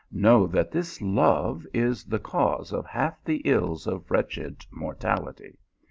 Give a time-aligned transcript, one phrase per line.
[0.11, 5.59] Know that this love is the cause of half the ills of wretched mortality.